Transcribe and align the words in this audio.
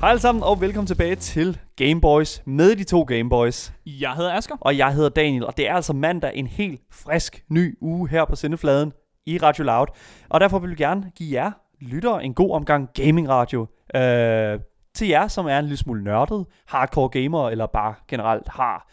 Hej 0.00 0.10
alle 0.10 0.20
sammen, 0.20 0.44
og 0.44 0.60
velkommen 0.60 0.86
tilbage 0.86 1.16
til 1.16 1.58
Gameboys 1.76 2.42
med 2.44 2.76
de 2.76 2.84
to 2.84 3.02
Gameboys. 3.02 3.72
Jeg 3.86 4.14
hedder 4.14 4.32
Asger. 4.32 4.56
Og 4.60 4.78
jeg 4.78 4.94
hedder 4.94 5.08
Daniel, 5.08 5.46
og 5.46 5.56
det 5.56 5.68
er 5.68 5.74
altså 5.74 5.92
mandag 5.92 6.30
en 6.34 6.46
helt 6.46 6.80
frisk 6.90 7.44
ny 7.48 7.78
uge 7.80 8.08
her 8.08 8.24
på 8.24 8.36
sendefladen 8.36 8.92
i 9.26 9.38
Radio 9.38 9.64
Loud. 9.64 9.86
Og 10.28 10.40
derfor 10.40 10.58
vil 10.58 10.70
vi 10.70 10.74
gerne 10.74 11.12
give 11.16 11.42
jer 11.42 11.50
lyttere 11.80 12.24
en 12.24 12.34
god 12.34 12.50
omgang 12.50 12.88
gaming 12.94 13.28
radio. 13.28 13.66
Øh, 13.94 14.60
til 14.94 15.08
jer, 15.08 15.28
som 15.28 15.46
er 15.46 15.58
en 15.58 15.64
lille 15.64 15.76
smule 15.76 16.04
nørdet, 16.04 16.46
hardcore 16.66 17.08
gamer, 17.08 17.48
eller 17.48 17.66
bare 17.66 17.94
generelt 18.08 18.48
har 18.48 18.88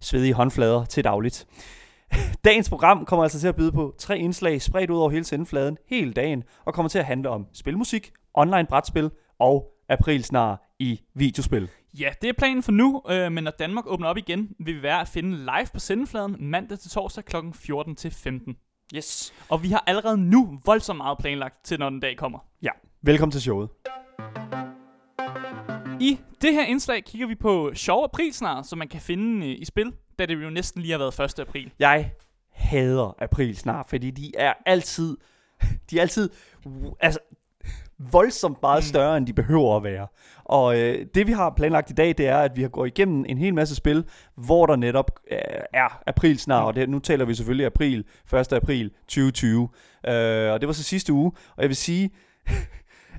svedige 0.00 0.34
håndflader 0.34 0.84
til 0.84 1.04
dagligt. 1.04 1.46
Dagens 2.44 2.68
program 2.68 3.04
kommer 3.04 3.22
altså 3.22 3.40
til 3.40 3.48
at 3.48 3.56
byde 3.56 3.72
på 3.72 3.94
tre 3.98 4.18
indslag 4.18 4.62
spredt 4.62 4.90
ud 4.90 4.98
over 4.98 5.10
hele 5.10 5.24
sendefladen 5.24 5.76
hele 5.88 6.12
dagen, 6.12 6.42
og 6.64 6.74
kommer 6.74 6.88
til 6.88 6.98
at 6.98 7.04
handle 7.04 7.30
om 7.30 7.46
spilmusik, 7.52 8.12
online 8.34 8.66
brætspil 8.66 9.10
og 9.38 9.66
aprilsnar 9.90 10.74
i 10.78 11.00
videospil. 11.14 11.68
Ja, 11.98 12.10
det 12.22 12.28
er 12.28 12.32
planen 12.38 12.62
for 12.62 12.72
nu, 12.72 13.02
øh, 13.10 13.32
men 13.32 13.44
når 13.44 13.50
Danmark 13.50 13.84
åbner 13.86 14.08
op 14.08 14.16
igen, 14.16 14.50
vil 14.58 14.76
vi 14.76 14.82
være 14.82 15.00
at 15.00 15.08
finde 15.08 15.36
live 15.38 15.66
på 15.72 15.78
sendefladen 15.78 16.36
mandag 16.40 16.78
til 16.78 16.90
torsdag 16.90 17.24
kl. 17.24 17.36
14 17.54 17.96
til 17.96 18.10
15. 18.10 18.56
Yes. 18.94 19.32
Og 19.48 19.62
vi 19.62 19.68
har 19.68 19.84
allerede 19.86 20.16
nu 20.16 20.60
voldsomt 20.64 20.96
meget 20.96 21.18
planlagt 21.18 21.64
til, 21.64 21.78
når 21.78 21.90
den 21.90 22.00
dag 22.00 22.16
kommer. 22.16 22.38
Ja, 22.62 22.70
velkommen 23.02 23.32
til 23.32 23.40
showet. 23.40 23.68
I 26.00 26.18
det 26.42 26.54
her 26.54 26.64
indslag 26.64 27.04
kigger 27.04 27.26
vi 27.26 27.34
på 27.34 27.70
sjove 27.74 28.04
aprilsnar, 28.04 28.62
som 28.62 28.78
man 28.78 28.88
kan 28.88 29.00
finde 29.00 29.46
øh, 29.46 29.56
i 29.60 29.64
spil, 29.64 29.92
da 30.18 30.26
det 30.26 30.42
jo 30.42 30.50
næsten 30.50 30.82
lige 30.82 30.92
har 30.92 30.98
været 30.98 31.20
1. 31.20 31.38
april. 31.38 31.72
Jeg 31.78 32.12
hader 32.52 33.16
aprilsnar, 33.18 33.86
fordi 33.88 34.10
de 34.10 34.32
er 34.36 34.52
altid, 34.66 35.16
de 35.90 35.96
er 35.98 36.00
altid, 36.00 36.30
altså, 37.00 37.20
voldsomt 38.12 38.58
meget 38.62 38.84
større, 38.84 39.16
end 39.16 39.26
de 39.26 39.32
behøver 39.32 39.76
at 39.76 39.84
være. 39.84 40.06
Og 40.44 40.78
øh, 40.78 41.06
det 41.14 41.26
vi 41.26 41.32
har 41.32 41.50
planlagt 41.50 41.90
i 41.90 41.92
dag, 41.92 42.08
det 42.18 42.26
er, 42.26 42.38
at 42.38 42.56
vi 42.56 42.62
har 42.62 42.68
gået 42.68 42.88
igennem 42.88 43.24
en 43.28 43.38
hel 43.38 43.54
masse 43.54 43.74
spil, 43.74 44.04
hvor 44.36 44.66
der 44.66 44.76
netop 44.76 45.10
øh, 45.30 45.38
er 45.72 46.02
aprilsnar, 46.06 46.62
og 46.62 46.74
det, 46.74 46.88
nu 46.88 46.98
taler 46.98 47.24
vi 47.24 47.34
selvfølgelig 47.34 47.66
april, 47.66 48.04
1. 48.34 48.52
april 48.52 48.90
2020. 48.90 49.68
Øh, 50.06 50.52
og 50.52 50.60
det 50.60 50.66
var 50.66 50.72
så 50.72 50.82
sidste 50.82 51.12
uge, 51.12 51.32
og 51.56 51.62
jeg 51.62 51.68
vil 51.68 51.76
sige, 51.76 52.10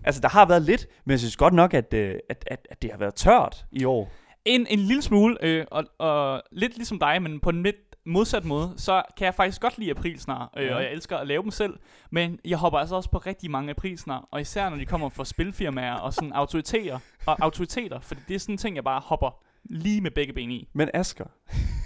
altså 0.07 0.21
der 0.21 0.29
har 0.29 0.45
været 0.45 0.61
lidt, 0.61 0.87
men 1.05 1.11
jeg 1.11 1.19
synes 1.19 1.37
godt 1.37 1.53
nok, 1.53 1.73
at, 1.73 1.93
øh, 1.93 2.15
at, 2.29 2.43
at, 2.47 2.67
at 2.71 2.81
det 2.81 2.91
har 2.91 2.97
været 2.97 3.15
tørt 3.15 3.65
i 3.71 3.85
år. 3.85 4.11
En, 4.45 4.67
en 4.69 4.79
lille 4.79 5.01
smule, 5.01 5.37
øh, 5.41 5.65
og, 5.71 5.83
og 5.99 6.41
lidt 6.51 6.75
ligesom 6.75 6.99
dig, 6.99 7.21
men 7.21 7.39
på 7.39 7.49
en 7.49 7.63
lidt 7.63 7.90
modsat 8.05 8.45
måde, 8.45 8.73
så 8.77 9.03
kan 9.17 9.25
jeg 9.25 9.35
faktisk 9.35 9.61
godt 9.61 9.77
lide 9.77 9.91
aprilsnar, 9.91 10.53
øh, 10.57 10.65
Ja. 10.65 10.75
og 10.75 10.83
jeg 10.83 10.91
elsker 10.91 11.17
at 11.17 11.27
lave 11.27 11.43
dem 11.43 11.51
selv, 11.51 11.73
men 12.11 12.39
jeg 12.45 12.57
hopper 12.57 12.79
altså 12.79 12.95
også 12.95 13.09
på 13.11 13.17
rigtig 13.17 13.51
mange 13.51 13.69
aprilsnar, 13.69 14.27
og 14.31 14.41
især 14.41 14.69
når 14.69 14.77
de 14.77 14.85
kommer 14.85 15.09
fra 15.09 15.25
spilfirmaer 15.25 15.93
og 15.93 16.13
sådan 16.13 16.33
autoriteter, 16.33 16.99
og 17.25 17.37
autoriteter, 17.43 17.99
for 17.99 18.15
det 18.27 18.35
er 18.35 18.39
sådan 18.39 18.53
en 18.53 18.57
ting, 18.57 18.75
jeg 18.75 18.83
bare 18.83 19.01
hopper 19.05 19.43
lige 19.63 20.01
med 20.01 20.11
begge 20.11 20.33
ben 20.33 20.51
i. 20.51 20.67
Men 20.73 20.89
Asger, 20.93 21.25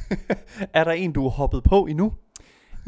er 0.73 0.83
der 0.83 0.91
en, 0.91 1.11
du 1.11 1.21
har 1.23 1.29
hoppet 1.29 1.63
på 1.63 1.85
endnu? 1.85 2.13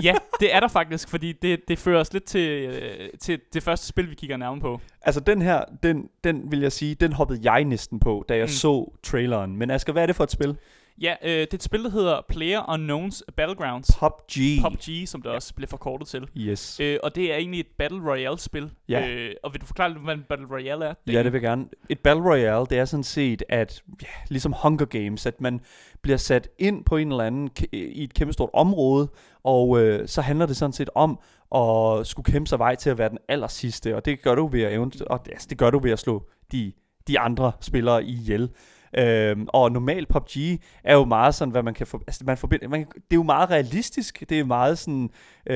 Ja, 0.03 0.15
det 0.39 0.55
er 0.55 0.59
der 0.59 0.67
faktisk, 0.67 1.09
fordi 1.09 1.31
det, 1.31 1.59
det 1.67 1.79
fører 1.79 1.99
os 1.99 2.13
lidt 2.13 2.23
til, 2.23 2.49
øh, 2.49 3.09
til 3.19 3.39
det 3.53 3.63
første 3.63 3.87
spil, 3.87 4.09
vi 4.09 4.15
kigger 4.15 4.37
nærmere 4.37 4.59
på. 4.61 4.79
Altså 5.01 5.19
den 5.19 5.41
her, 5.41 5.63
den, 5.83 6.09
den 6.23 6.51
vil 6.51 6.59
jeg 6.59 6.71
sige, 6.71 6.95
den 6.95 7.13
hoppede 7.13 7.51
jeg 7.51 7.63
næsten 7.63 7.99
på, 7.99 8.25
da 8.29 8.35
jeg. 8.35 8.43
Mm. 8.43 8.47
så 8.47 8.93
traileren. 9.03 9.55
Men 9.57 9.71
Asger, 9.71 9.93
hvad 9.93 10.01
er 10.03 10.05
det 10.07 10.15
for 10.15 10.23
et 10.23 10.31
spil? 10.31 10.57
Ja, 11.01 11.15
øh, 11.23 11.29
det 11.31 11.41
er 11.53 11.55
et 11.57 11.63
spil, 11.63 11.83
der 11.83 11.89
hedder 11.89 12.21
Player 12.29 12.73
Unknowns 12.73 13.23
Battlegrounds. 13.35 13.95
PUBG. 13.99 14.61
PUBG, 14.61 15.07
som 15.07 15.21
det 15.21 15.31
også 15.31 15.53
blev 15.53 15.67
forkortet 15.67 16.07
til. 16.07 16.27
Yes. 16.37 16.79
Øh, 16.79 16.97
og 17.03 17.15
det 17.15 17.31
er 17.33 17.35
egentlig 17.37 17.59
et 17.59 17.67
Battle 17.77 18.11
Royale-spil. 18.11 18.71
Ja. 18.89 19.07
Øh, 19.07 19.31
og 19.43 19.53
vil 19.53 19.61
du 19.61 19.65
forklare 19.65 19.89
lidt, 19.89 20.03
hvad 20.03 20.13
en 20.13 20.23
Battle 20.29 20.47
Royale 20.51 20.85
er? 20.85 20.93
Ja, 21.07 21.23
det 21.23 21.33
vil 21.33 21.41
jeg 21.41 21.41
gerne. 21.41 21.65
Et 21.89 21.99
Battle 21.99 22.23
Royale, 22.23 22.65
det 22.69 22.77
er 22.77 22.85
sådan 22.85 23.03
set, 23.03 23.43
at 23.49 23.83
ja, 24.01 24.07
ligesom 24.29 24.53
Hunger 24.63 24.85
Games, 24.85 25.25
at 25.25 25.41
man 25.41 25.61
bliver 26.01 26.17
sat 26.17 26.49
ind 26.59 26.85
på 26.85 26.97
en 26.97 27.11
eller 27.11 27.23
anden, 27.23 27.49
ke- 27.59 27.69
i 27.71 28.03
et 28.03 28.13
kæmpestort 28.13 28.49
område, 28.53 29.07
og 29.43 29.81
øh, 29.81 30.07
så 30.07 30.21
handler 30.21 30.45
det 30.45 30.57
sådan 30.57 30.73
set 30.73 30.89
om 30.95 31.19
at 31.55 32.07
skulle 32.07 32.31
kæmpe 32.31 32.47
sig 32.49 32.59
vej 32.59 32.75
til 32.75 32.89
at 32.89 32.97
være 32.97 33.09
den 33.09 33.17
aller 33.27 33.47
sidste, 33.47 33.95
og 33.95 34.05
det 34.05 34.21
gør 34.21 34.35
du 34.35 34.47
ved 34.47 34.61
at, 34.61 34.79
event- 34.79 35.01
og 35.01 35.25
det, 35.25 35.31
altså, 35.31 35.47
det 35.49 35.57
gør 35.57 35.69
du 35.69 35.79
ved 35.79 35.91
at 35.91 35.99
slå 35.99 36.23
de, 36.51 36.71
de 37.07 37.19
andre 37.19 37.51
spillere 37.61 38.03
ihjel. 38.03 38.49
Øhm, 38.97 39.47
og 39.49 39.71
normal 39.71 40.05
PUBG 40.05 40.37
er 40.83 40.93
jo 40.93 41.05
meget 41.05 41.35
sådan, 41.35 41.51
hvad 41.51 41.63
man 41.63 41.73
kan 41.73 41.87
få, 41.87 42.01
altså 42.07 42.23
man 42.25 42.37
forbinder, 42.37 42.67
man, 42.67 42.79
det 42.79 43.11
er 43.11 43.15
jo 43.15 43.23
meget 43.23 43.49
realistisk, 43.49 44.23
det 44.29 44.39
er 44.39 44.43
meget 44.43 44.77
sådan, 44.77 45.09
øh, 45.49 45.55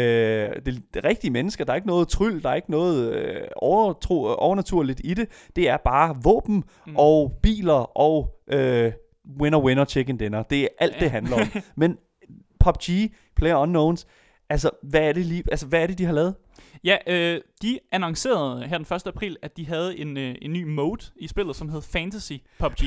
det, 0.56 0.66
det 0.66 0.84
er 0.96 1.04
rigtige 1.04 1.32
mennesker, 1.32 1.66
der 1.66 1.72
er 1.72 1.76
ikke 1.76 1.88
noget 1.88 2.08
tryl, 2.08 2.42
der 2.44 2.50
er 2.50 2.56
ikke 2.56 2.72
noget 2.72 3.14
øh, 3.14 3.42
overtro, 3.56 4.26
overnaturligt 4.26 5.02
i 5.04 5.14
det, 5.14 5.28
det 5.56 5.70
er 5.70 5.78
bare 5.78 6.16
våben 6.24 6.64
mm. 6.88 6.96
Og 6.98 7.34
biler 7.44 7.98
og 7.98 8.40
øh, 8.48 8.92
winner 9.42 9.60
winner 9.60 9.86
chicken 9.86 10.18
dinner, 10.18 10.44
det 10.44 10.62
er 10.64 10.68
alt 10.80 10.94
det 10.96 11.02
Ja. 11.06 11.08
handler 11.10 11.36
om. 11.36 11.48
Men 11.76 11.98
PUBG, 12.60 13.14
Player 13.36 13.56
Unknowns, 13.56 14.08
altså 14.50 14.70
hvad 14.84 15.02
er 15.02 15.14
det 15.14 15.26
lige, 15.26 15.44
altså 15.52 15.68
hvad 15.68 15.84
er 15.84 15.88
det 15.88 15.98
de 15.98 16.06
har 16.06 16.14
lavet? 16.14 16.36
Ja, 16.84 16.98
øh, 17.08 17.42
de 17.62 17.80
annoncerede 17.92 18.68
her 18.68 18.78
den 18.78 18.96
1. 18.96 19.08
april, 19.08 19.38
at 19.42 19.58
de 19.58 19.66
havde 19.68 19.98
en, 19.98 20.18
øh, 20.18 20.36
en 20.42 20.54
ny 20.54 20.64
mode 20.64 21.06
i 21.16 21.28
spillet, 21.28 21.56
som 21.56 21.70
hed 21.70 21.82
Fantasy 21.82 22.34
PUBG 22.60 22.82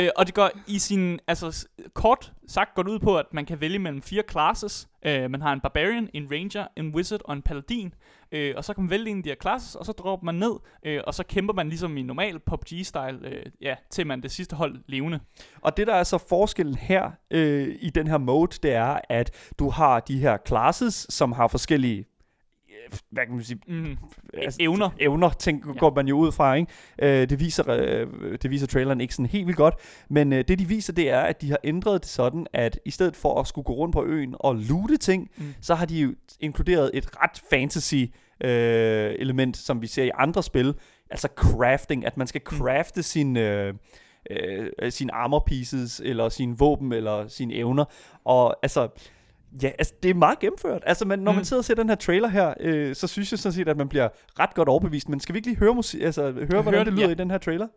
øh, 0.00 0.08
og 0.16 0.26
det 0.26 0.34
går 0.34 0.50
i 0.66 0.78
sin, 0.78 1.18
altså 1.26 1.68
kort 1.94 2.32
sagt 2.46 2.74
går 2.74 2.82
det 2.82 2.90
ud 2.90 2.98
på, 2.98 3.18
at 3.18 3.26
man 3.32 3.46
kan 3.46 3.60
vælge 3.60 3.78
mellem 3.78 4.02
fire 4.02 4.22
classes. 4.30 4.88
Øh, 5.06 5.30
man 5.30 5.42
har 5.42 5.52
en 5.52 5.60
Barbarian, 5.60 6.08
en 6.14 6.28
Ranger, 6.30 6.66
en 6.76 6.94
Wizard 6.94 7.20
og 7.24 7.32
en 7.32 7.42
Paladin. 7.42 7.94
Øh, 8.32 8.54
og 8.56 8.64
så 8.64 8.74
kan 8.74 8.82
man 8.82 8.90
vælge 8.90 9.10
en 9.10 9.16
af 9.16 9.22
de 9.22 9.28
her 9.28 9.36
classes, 9.42 9.74
og 9.74 9.86
så 9.86 9.92
dropper 9.92 10.24
man 10.24 10.34
ned, 10.34 10.52
øh, 10.82 11.00
og 11.06 11.14
så 11.14 11.24
kæmper 11.24 11.54
man 11.54 11.68
ligesom 11.68 11.96
i 11.96 12.02
normal 12.02 12.38
PUBG-style, 12.38 13.26
øh, 13.28 13.46
ja, 13.60 13.74
til 13.90 14.06
man 14.06 14.22
det 14.22 14.30
sidste 14.30 14.56
hold 14.56 14.76
levende. 14.86 15.20
Og 15.60 15.76
det 15.76 15.86
der 15.86 15.94
er 15.94 16.04
så 16.04 16.18
forskellen 16.18 16.74
her 16.74 17.10
øh, 17.30 17.76
i 17.80 17.90
den 17.90 18.06
her 18.06 18.18
mode, 18.18 18.58
det 18.62 18.72
er, 18.72 19.00
at 19.08 19.52
du 19.58 19.70
har 19.70 20.00
de 20.00 20.18
her 20.18 20.36
classes, 20.46 21.06
som 21.10 21.32
har 21.32 21.48
forskellige, 21.48 22.04
hvad 23.10 23.26
kan 23.26 23.34
man 23.34 23.44
sige, 23.44 23.60
Mm. 23.68 23.96
Altså, 24.34 24.58
evner. 24.62 24.90
evner, 25.00 25.30
tænk, 25.30 25.66
ja. 25.66 25.72
går 25.72 25.92
man 25.94 26.08
jo 26.08 26.16
ud 26.18 26.32
fra, 26.32 26.54
ikke? 26.54 26.72
Øh, 26.98 27.28
det, 27.28 27.40
viser, 27.40 27.64
øh, 27.68 28.38
det 28.42 28.50
viser 28.50 28.66
traileren 28.66 29.00
ikke 29.00 29.14
sådan 29.14 29.26
helt 29.26 29.46
vildt 29.46 29.56
godt, 29.58 29.74
men 30.10 30.32
øh, 30.32 30.44
det 30.48 30.58
de 30.58 30.68
viser, 30.68 30.92
det 30.92 31.10
er, 31.10 31.20
at 31.20 31.42
de 31.42 31.50
har 31.50 31.58
ændret 31.64 32.00
det 32.02 32.10
sådan, 32.10 32.46
at 32.52 32.78
i 32.84 32.90
stedet 32.90 33.16
for 33.16 33.40
at 33.40 33.46
skulle 33.46 33.64
gå 33.64 33.72
rundt 33.72 33.92
på 33.92 34.04
øen 34.04 34.34
og 34.40 34.54
loote 34.56 34.96
ting, 34.96 35.30
mm. 35.36 35.44
Mm. 35.44 35.54
så 35.60 35.74
har 35.74 35.86
de 35.86 36.00
jo 36.00 36.14
inkluderet 36.40 36.90
et 36.94 37.06
ret 37.22 37.42
fantasy 37.50 37.94
øh, 38.44 39.14
element, 39.18 39.56
som 39.56 39.82
vi 39.82 39.86
ser 39.86 40.04
i 40.04 40.10
andre 40.14 40.42
spil, 40.42 40.74
altså 41.10 41.28
crafting, 41.36 42.06
at 42.06 42.16
man 42.16 42.26
skal 42.26 42.40
Mm. 42.50 42.56
crafte 42.58 43.02
sin... 43.02 43.36
Øh, 43.36 43.74
øh, 44.30 44.70
sine 44.92 45.14
armor 45.14 45.42
pieces, 45.46 46.00
eller 46.04 46.28
sine 46.28 46.58
våben, 46.58 46.92
eller 46.92 47.28
sine 47.28 47.54
evner. 47.54 47.84
Og 48.24 48.56
altså, 48.62 48.88
ja, 49.62 49.70
altså, 49.78 49.94
det 50.02 50.10
er 50.10 50.14
meget 50.14 50.38
gennemført. 50.38 50.82
Altså, 50.86 51.04
men, 51.04 51.18
når 51.18 51.32
mm. 51.32 51.36
man 51.36 51.44
sidder 51.44 51.60
og 51.60 51.64
ser 51.64 51.74
den 51.74 51.88
her 51.88 51.96
trailer 51.96 52.28
her, 52.28 52.54
øh, 52.60 52.94
så 52.94 53.06
synes 53.06 53.30
jeg 53.32 53.38
sådan 53.38 53.52
set, 53.52 53.68
at 53.68 53.76
man 53.76 53.88
bliver 53.88 54.08
ret 54.38 54.54
godt 54.54 54.68
overbevist. 54.68 55.08
Men 55.08 55.20
skal 55.20 55.32
vi 55.32 55.38
ikke 55.38 55.48
lige 55.48 55.58
høre, 55.58 55.74
musik, 55.74 56.02
altså, 56.02 56.22
høre 56.22 56.62
hvordan 56.62 56.64
Hør 56.64 56.78
det 56.78 56.86
det, 56.86 56.94
lyder 56.94 57.06
ja. 57.06 57.12
i 57.12 57.14
den 57.14 57.30
her 57.30 57.38
trailer? 57.38 57.68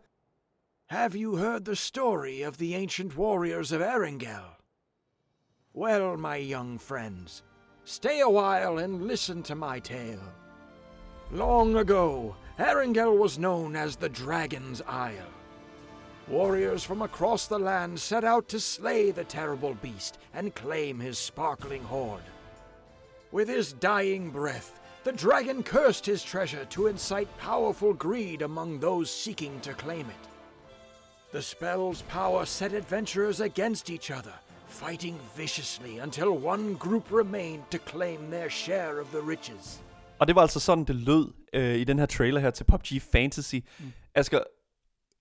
Have 0.88 1.12
you 1.14 1.36
heard 1.36 1.64
the 1.64 1.74
story 1.74 2.46
of 2.46 2.56
the 2.56 2.76
ancient 2.76 3.16
warriors 3.16 3.72
of 3.72 3.80
Erengel? 3.80 4.56
Well, 5.74 6.16
my 6.16 6.36
young 6.36 6.80
friends, 6.80 7.44
stay 7.84 8.20
a 8.20 8.30
while 8.30 8.84
and 8.84 9.08
listen 9.08 9.42
to 9.42 9.54
my 9.54 9.80
tale. 9.80 10.22
Long 11.32 11.76
ago, 11.76 12.34
Erengel 12.58 13.16
was 13.18 13.36
known 13.36 13.76
as 13.76 13.96
the 13.96 14.08
Dragon's 14.08 14.82
Isle. 14.88 15.39
Warriors 16.28 16.84
from 16.84 17.02
across 17.02 17.46
the 17.46 17.58
land 17.58 17.98
set 17.98 18.24
out 18.24 18.48
to 18.48 18.60
slay 18.60 19.10
the 19.10 19.24
terrible 19.24 19.74
beast 19.82 20.18
and 20.34 20.54
claim 20.54 21.00
his 21.00 21.18
sparkling 21.18 21.82
hoard. 21.82 22.22
With 23.32 23.48
his 23.48 23.72
dying 23.72 24.30
breath, 24.30 24.80
the 25.04 25.12
dragon 25.12 25.62
cursed 25.62 26.06
his 26.06 26.22
treasure 26.22 26.64
to 26.66 26.86
incite 26.86 27.28
powerful 27.38 27.92
greed 27.94 28.42
among 28.42 28.80
those 28.80 29.10
seeking 29.10 29.60
to 29.60 29.72
claim 29.72 30.06
it. 30.06 30.28
The 31.32 31.42
spell's 31.42 32.02
power 32.02 32.44
set 32.44 32.72
adventurers 32.72 33.40
against 33.40 33.88
each 33.90 34.10
other, 34.10 34.34
fighting 34.66 35.18
viciously 35.36 35.98
until 35.98 36.32
one 36.32 36.74
group 36.74 37.10
remained 37.10 37.70
to 37.70 37.78
claim 37.78 38.30
their 38.30 38.50
share 38.50 39.00
of 39.00 39.10
the 39.12 39.22
riches. 39.22 39.80
Og 40.18 40.26
det 40.26 40.34
var 40.34 40.42
altså 40.42 40.60
sådan, 40.60 40.84
det 40.84 40.96
lød 40.96 41.28
øh, 41.52 41.76
i 41.76 41.84
den 41.84 41.98
her 41.98 42.06
trailer 42.06 42.40
her 42.40 42.50
til 42.50 42.64
PUBG 42.64 43.02
Fantasy. 43.12 43.54
Mm. 43.78 43.92
Asger, 44.14 44.40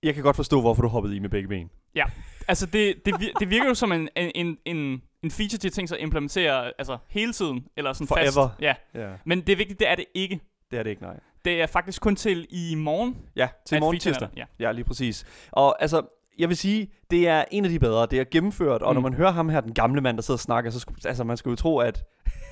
jeg 0.04 0.13
kan 0.13 0.24
godt 0.24 0.36
forstå, 0.36 0.62
hvorfor 0.62 0.81
du 0.81 0.88
hoppede 0.88 1.16
i 1.16 1.19
med 1.19 1.30
begge 1.30 1.48
ben. 1.48 1.69
Ja, 1.96 2.06
altså 2.48 2.66
det, 2.66 3.06
det, 3.06 3.13
vir- 3.16 3.34
det 3.40 3.50
virker 3.50 3.68
jo 3.68 3.74
som 3.74 3.92
en, 3.92 4.10
en, 4.16 4.57
en, 4.66 5.01
en 5.24 5.31
feature, 5.31 5.57
de 5.57 5.68
har 5.68 5.72
tænkt 5.72 5.90
sig 5.90 5.98
at 5.98 6.04
implementere 6.04 6.72
altså 6.78 6.98
hele 7.07 7.34
tiden, 7.34 7.66
eller 7.78 7.94
sådan 7.94 8.07
Forever. 8.07 8.50
fast. 8.50 8.62
Ja, 8.62 8.74
Ja, 8.96 9.10
men 9.25 9.42
det 9.42 9.50
er 9.54 9.56
vigtigt, 9.57 9.80
det 9.80 9.90
er 9.90 9.96
det 9.96 10.06
ikke. 10.16 10.40
det 10.72 10.80
er 10.80 10.84
det 10.84 10.90
ikke, 10.90 11.01
nej. 11.01 11.19
Det 11.46 11.62
er 11.62 11.68
faktisk 11.68 12.01
kun 12.01 12.16
til 12.16 12.48
i 12.50 12.75
morgen. 12.75 13.18
Ja, 13.36 13.48
til 13.66 13.80
morgen 13.80 14.00
tirsdag. 14.00 14.28
Ja. 14.38 14.46
Ja, 14.60 14.72
lige 14.72 14.84
præcis. 14.84 15.25
Og 15.51 15.81
altså, 15.81 16.02
jeg 16.40 16.50
vil 16.50 16.57
sige, 16.57 16.92
det 17.12 17.28
er 17.28 17.44
en 17.52 17.66
af 17.66 17.72
de 17.72 17.80
bedre. 17.80 18.06
Det 18.12 18.19
er 18.19 18.24
gennemført, 18.31 18.81
og 18.81 18.94
mm. 18.94 18.95
når 18.95 19.02
man 19.10 19.13
hører 19.13 19.31
ham 19.31 19.50
her, 19.50 19.62
den 19.62 19.74
gamle 19.74 20.02
mand, 20.02 20.18
der 20.18 20.22
sidder 20.24 20.36
og 20.36 20.40
snakker, 20.40 20.72
så 20.72 20.80
skulle, 20.80 21.00
altså, 21.06 21.24
man 21.24 21.38
skulle 21.38 21.52
jo 21.52 21.56
tro, 21.56 21.78
at 21.80 22.04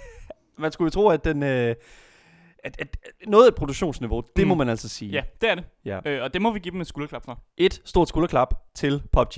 man 0.57 0.71
skulle 0.71 0.85
jo 0.85 0.89
tro, 0.89 1.07
at 1.09 1.23
den, 1.25 1.43
øh, 1.43 1.75
at, 2.67 2.75
at, 2.79 2.97
at 3.21 3.29
noget 3.29 3.47
af 3.47 3.55
produktionsniveau, 3.55 4.23
det 4.35 4.43
Mm. 4.43 4.47
må 4.47 4.55
man 4.55 4.69
altså 4.69 4.89
sige. 4.89 5.11
Ja, 5.11 5.21
det 5.41 5.49
er 5.49 5.55
det. 5.55 5.63
Ja. 5.85 5.99
Øh, 6.05 6.23
og 6.23 6.33
det 6.33 6.41
må 6.41 6.51
vi 6.53 6.59
give 6.59 6.71
dem 6.71 6.81
et 6.81 6.87
skulderklap 6.87 7.25
for. 7.25 7.39
Et 7.57 7.81
stort 7.85 8.09
skulderklap 8.09 8.53
til 8.75 9.01
PUBG. 9.11 9.37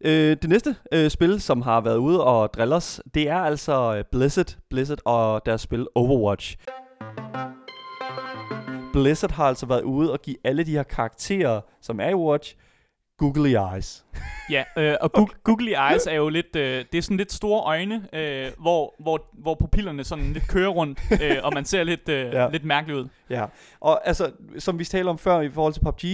Øh, 0.00 0.36
det 0.42 0.48
næste 0.48 0.76
øh, 0.92 1.10
spil, 1.10 1.40
som 1.40 1.62
har 1.62 1.80
været 1.80 1.96
ude 1.96 2.24
og 2.24 2.52
drille 2.54 2.74
os, 2.74 3.00
det 3.14 3.28
er 3.28 3.36
altså 3.38 3.94
øh, 3.96 4.04
Blizzard, 4.12 4.56
Blizzard 4.70 4.98
og 5.04 5.42
deres 5.46 5.60
spil 5.60 5.86
Overwatch. 5.94 6.56
Blizzard 8.92 9.30
har 9.32 9.44
altså 9.44 9.66
været 9.66 9.82
ude 9.82 10.12
og 10.12 10.22
give 10.22 10.36
alle 10.44 10.64
de 10.64 10.70
her 10.70 10.82
karakterer, 10.82 11.60
som 11.80 12.00
er 12.00 12.08
i 12.08 12.14
Overwatch, 12.14 12.56
googly 13.18 13.54
eyes. 13.74 14.04
Ja, 14.50 14.64
øh, 14.78 14.96
og 15.00 15.12
Google, 15.12 15.34
Googly 15.44 15.68
Eyes 15.90 16.06
er 16.06 16.14
jo 16.14 16.28
lidt, 16.28 16.56
øh, 16.56 16.84
det 16.92 16.98
er 16.98 17.02
sådan 17.02 17.16
lidt 17.16 17.32
store 17.32 17.62
øjne, 17.64 18.08
øh, 18.12 18.52
hvor, 18.60 18.94
hvor, 18.98 19.26
hvor 19.32 19.54
pupillerne 19.54 20.04
sådan 20.04 20.32
lidt 20.32 20.48
kører 20.48 20.68
rundt, 20.68 21.00
øh, 21.22 21.36
og 21.42 21.54
man 21.54 21.64
ser 21.64 21.84
lidt, 21.84 22.08
øh, 22.08 22.32
Ja. 22.32 22.48
lidt 22.48 22.64
mærkelig 22.64 22.96
ud. 22.96 23.08
Ja, 23.30 23.44
og 23.80 24.06
altså, 24.08 24.30
som 24.58 24.78
vi 24.78 24.84
talte 24.84 25.08
om 25.08 25.18
før 25.18 25.40
i 25.40 25.50
forhold 25.50 25.72
til 25.72 25.80
PUBG, 25.80 26.04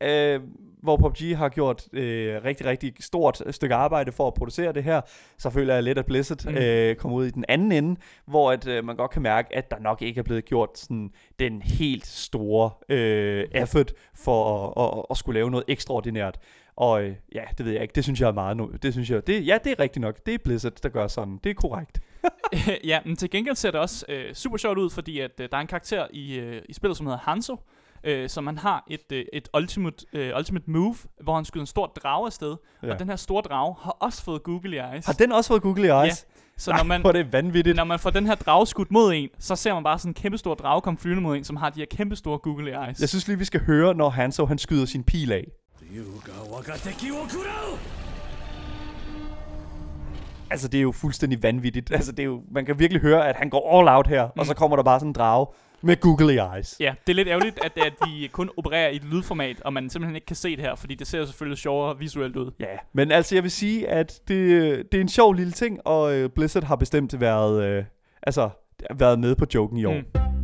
øh, 0.00 0.40
hvor 0.82 0.96
PUBG 0.96 1.36
har 1.36 1.48
gjort 1.48 1.84
øh, 1.92 2.44
rigtig, 2.44 2.66
rigtig 2.66 2.94
stort 3.00 3.42
stykke 3.50 3.74
arbejde 3.74 4.12
for 4.12 4.26
at 4.26 4.34
producere 4.34 4.72
det 4.72 4.84
her, 4.84 5.00
så 5.38 5.50
føler 5.50 5.74
jeg 5.74 5.82
lidt, 5.82 5.98
at 5.98 6.06
Blizzard 6.06 6.44
Mm. 6.46 6.56
øh, 6.56 6.96
kommer 6.96 7.18
ud 7.18 7.26
i 7.26 7.30
den 7.30 7.44
anden 7.48 7.72
ende, 7.72 8.00
hvor 8.26 8.52
at, 8.52 8.66
øh, 8.66 8.84
man 8.84 8.96
godt 8.96 9.10
kan 9.10 9.22
mærke, 9.22 9.56
at 9.56 9.70
der 9.70 9.78
nok 9.78 10.02
ikke 10.02 10.18
er 10.18 10.22
blevet 10.22 10.44
gjort 10.44 10.78
sådan, 10.78 11.10
den 11.38 11.62
helt 11.62 12.06
store 12.06 12.70
øh, 12.88 13.44
effort 13.54 13.92
for 14.14 14.68
at, 14.68 14.98
at, 14.98 15.04
at 15.10 15.16
skulle 15.16 15.38
lave 15.38 15.50
noget 15.50 15.64
ekstraordinært. 15.68 16.38
Og 16.76 17.02
øh, 17.02 17.14
ja, 17.34 17.42
det 17.58 17.66
ved 17.66 17.72
jeg 17.72 17.82
ikke. 17.82 17.92
Det 17.94 18.04
synes 18.04 18.20
jeg 18.20 18.28
er 18.28 18.32
meget 18.32 18.56
nu. 18.56 18.70
Det 18.82 18.92
synes 18.92 19.10
jeg, 19.10 19.26
det, 19.26 19.46
ja, 19.46 19.58
det 19.64 19.72
er 19.72 19.80
rigtigt 19.80 20.00
nok. 20.00 20.26
Det 20.26 20.34
er 20.34 20.38
Blizzard, 20.44 20.72
der 20.82 20.88
gør 20.88 21.06
sådan. 21.06 21.38
Det 21.44 21.50
er 21.50 21.54
korrekt. 21.54 22.00
ja, 22.90 22.98
men 23.04 23.16
til 23.16 23.30
gengæld 23.30 23.56
ser 23.56 23.70
det 23.70 23.80
også 23.80 24.06
øh, 24.08 24.34
super 24.34 24.56
sjovt 24.56 24.78
ud, 24.78 24.90
fordi 24.90 25.20
at, 25.20 25.30
øh, 25.40 25.48
der 25.50 25.56
er 25.56 25.60
en 25.60 25.66
karakter 25.66 26.06
i, 26.10 26.38
øh, 26.38 26.62
i 26.68 26.72
spillet, 26.72 26.96
som 26.96 27.06
hedder 27.06 27.18
Hanzo, 27.22 27.56
øh, 28.04 28.28
som 28.28 28.46
han 28.46 28.58
har 28.58 28.84
et, 28.90 29.12
øh, 29.12 29.24
et 29.32 29.48
ultimate, 29.56 30.06
øh, 30.12 30.36
ultimate 30.38 30.70
move, 30.70 30.94
hvor 31.22 31.34
han 31.34 31.44
skyder 31.44 31.62
en 31.62 31.66
stor 31.66 31.86
drage 31.86 32.26
afsted, 32.26 32.56
Ja. 32.82 32.86
ja. 32.86 32.92
og 32.92 32.98
den 32.98 33.08
her 33.08 33.16
store 33.16 33.42
drage 33.42 33.74
har 33.82 33.90
også 34.00 34.24
fået 34.24 34.42
googly 34.42 34.74
eyes. 34.74 35.06
Har 35.06 35.12
den 35.12 35.32
også 35.32 35.48
fået 35.48 35.62
googly 35.62 35.86
eyes? 36.04 36.26
Så 36.56 36.72
når 36.72 36.82
man, 36.84 37.00
Hvor 37.00 37.12
det 37.12 37.32
vanvittigt. 37.32 37.76
når 37.76 37.84
man 37.84 37.98
får 37.98 38.10
den 38.10 38.26
her 38.26 38.34
drage 38.34 38.66
skudt 38.66 38.90
mod 38.90 39.12
en, 39.14 39.28
så 39.38 39.56
ser 39.56 39.74
man 39.74 39.84
bare 39.84 39.98
sådan 39.98 40.10
en 40.10 40.14
kæmpe 40.14 40.38
stor 40.38 40.54
drage 40.54 40.80
komme 40.80 40.98
flyvende 40.98 41.22
mod 41.22 41.36
en, 41.36 41.44
som 41.44 41.56
har 41.56 41.70
de 41.70 41.80
her 41.80 41.86
kæmpe 41.90 42.16
store 42.16 42.38
googly 42.38 42.68
eyes. 42.68 43.00
Jeg 43.00 43.08
synes 43.08 43.28
lige, 43.28 43.38
vi 43.38 43.44
skal 43.44 43.60
høre, 43.60 43.94
når 43.94 44.08
Hanzo 44.10 44.46
han 44.46 44.58
skyder 44.58 44.86
sin 44.86 45.04
pil 45.04 45.32
af. 45.32 45.44
Altså, 50.50 50.68
det 50.68 50.78
er 50.78 50.82
jo 50.82 50.92
fuldstændig 50.92 51.42
vanvittigt. 51.42 51.92
Altså, 51.92 52.12
det 52.12 52.20
er 52.20 52.24
jo, 52.24 52.42
man 52.50 52.66
kan 52.66 52.78
virkelig 52.78 53.02
høre, 53.02 53.28
at 53.28 53.36
han 53.36 53.50
går 53.50 53.78
all 53.78 53.88
out 53.88 54.06
her, 54.06 54.24
mm. 54.26 54.40
og 54.40 54.46
så 54.46 54.54
kommer 54.54 54.76
der 54.76 54.82
bare 54.82 54.98
sådan 55.00 55.08
en 55.10 55.12
drage 55.12 55.46
med 55.82 56.00
googly 56.00 56.38
eyes. 56.54 56.76
Ja, 56.80 56.94
det 57.06 57.12
er 57.12 57.16
lidt 57.16 57.28
ærgerligt, 57.28 57.58
at, 57.64 57.72
at 57.86 57.92
de 58.06 58.28
kun 58.32 58.50
opererer 58.56 58.88
i 58.88 58.96
et 58.96 59.04
lydformat, 59.04 59.60
og 59.60 59.72
man 59.72 59.90
simpelthen 59.90 60.14
ikke 60.14 60.26
kan 60.26 60.36
se 60.36 60.56
det 60.56 60.64
her, 60.64 60.74
fordi 60.74 60.94
det 60.94 61.06
ser 61.06 61.24
selvfølgelig 61.24 61.58
sjovere 61.58 61.98
visuelt 61.98 62.36
ud. 62.36 62.50
Ja, 62.60 62.66
men 62.92 63.12
altså, 63.12 63.34
jeg 63.34 63.42
vil 63.42 63.50
sige, 63.50 63.88
at 63.88 64.20
det, 64.28 64.92
det 64.92 64.98
er 64.98 65.02
en 65.02 65.08
sjov 65.08 65.34
lille 65.34 65.52
ting, 65.52 65.86
og 65.86 66.14
øh, 66.14 66.30
Blizzard 66.30 66.64
har 66.64 66.76
bestemt 66.76 67.20
været, 67.20 67.64
øh, 67.64 67.84
altså, 68.22 68.50
været 68.94 69.18
med 69.18 69.34
på 69.34 69.46
joken 69.54 69.78
i 69.78 69.84
år. 69.84 69.94
Mm. 69.94 70.37